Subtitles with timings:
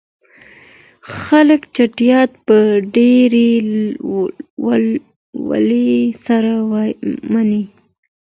[1.17, 2.57] خلګ چټیات په
[2.93, 3.49] ډیرې
[4.65, 6.51] ولولې سره
[7.31, 7.63] مني.